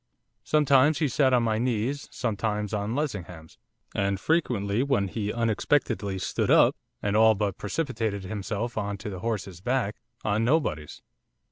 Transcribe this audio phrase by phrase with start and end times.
[0.43, 3.59] Sometimes he sat on my knees, sometimes on Lessingham's,
[3.93, 9.19] and frequently, when he unexpectedly stood up, and all but precipitated himself on to the
[9.19, 11.03] horse's back, on nobody's.